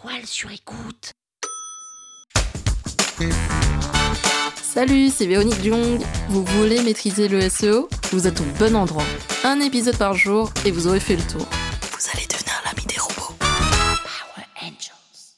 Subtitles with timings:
[0.00, 1.12] toile sur écoute.
[4.62, 6.00] Salut, c'est Véronique Jung.
[6.28, 9.04] Vous voulez maîtriser le SEO Vous êtes au bon endroit.
[9.44, 11.46] Un épisode par jour et vous aurez fait le tour.
[11.80, 13.34] Vous allez devenir l'ami des robots.
[13.40, 15.34] Power Angels.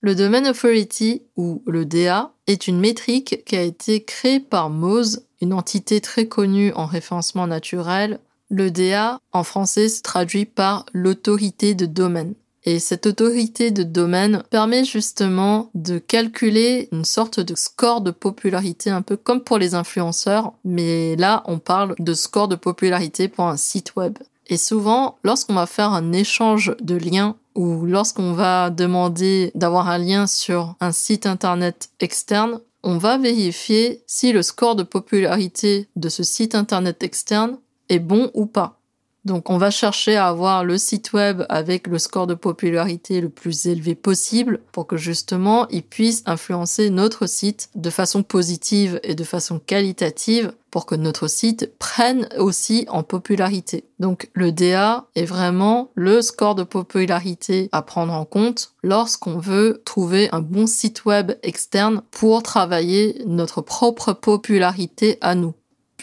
[0.00, 5.26] Le Domain Authority, ou le DA, est une métrique qui a été créée par Moz,
[5.40, 8.20] une entité très connue en référencement naturel.
[8.48, 12.34] Le DA, en français, se traduit par l'autorité de domaine.
[12.66, 18.88] Et cette autorité de domaine permet justement de calculer une sorte de score de popularité,
[18.90, 23.46] un peu comme pour les influenceurs, mais là on parle de score de popularité pour
[23.46, 24.18] un site web.
[24.46, 29.98] Et souvent, lorsqu'on va faire un échange de liens ou lorsqu'on va demander d'avoir un
[29.98, 36.08] lien sur un site internet externe, on va vérifier si le score de popularité de
[36.08, 37.58] ce site internet externe
[37.88, 38.78] est bon ou pas.
[39.24, 43.30] Donc on va chercher à avoir le site web avec le score de popularité le
[43.30, 49.14] plus élevé possible pour que justement il puisse influencer notre site de façon positive et
[49.14, 53.84] de façon qualitative pour que notre site prenne aussi en popularité.
[53.98, 59.80] Donc le DA est vraiment le score de popularité à prendre en compte lorsqu'on veut
[59.86, 65.54] trouver un bon site web externe pour travailler notre propre popularité à nous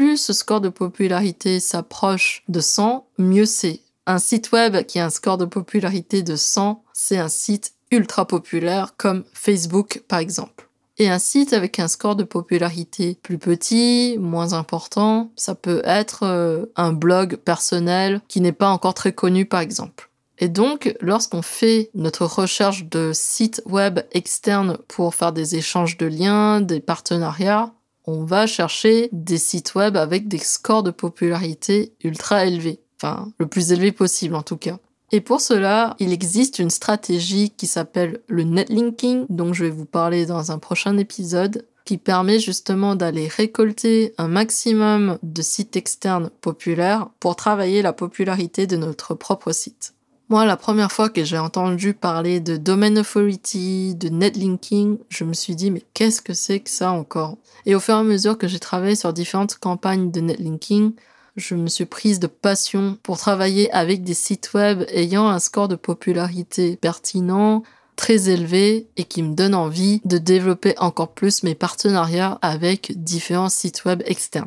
[0.00, 3.80] plus ce score de popularité s'approche de 100, mieux c'est.
[4.06, 8.26] Un site web qui a un score de popularité de 100, c'est un site ultra
[8.26, 10.70] populaire comme Facebook par exemple.
[10.96, 16.22] Et un site avec un score de popularité plus petit, moins important, ça peut être
[16.22, 20.08] euh, un blog personnel qui n'est pas encore très connu par exemple.
[20.38, 26.06] Et donc, lorsqu'on fait notre recherche de sites web externes pour faire des échanges de
[26.06, 27.74] liens, des partenariats,
[28.10, 32.80] on va chercher des sites web avec des scores de popularité ultra élevés.
[32.96, 34.78] Enfin, le plus élevé possible en tout cas.
[35.12, 39.86] Et pour cela, il existe une stratégie qui s'appelle le netlinking, dont je vais vous
[39.86, 46.30] parler dans un prochain épisode, qui permet justement d'aller récolter un maximum de sites externes
[46.40, 49.94] populaires pour travailler la popularité de notre propre site.
[50.30, 55.32] Moi, la première fois que j'ai entendu parler de Domain Authority, de netlinking, je me
[55.32, 57.36] suis dit, mais qu'est-ce que c'est que ça encore?
[57.66, 60.92] Et au fur et à mesure que j'ai travaillé sur différentes campagnes de netlinking,
[61.34, 65.66] je me suis prise de passion pour travailler avec des sites web ayant un score
[65.66, 67.64] de popularité pertinent,
[67.96, 73.48] très élevé et qui me donne envie de développer encore plus mes partenariats avec différents
[73.48, 74.46] sites web externes.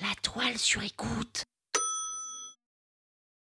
[0.00, 1.42] La toile sur écoute.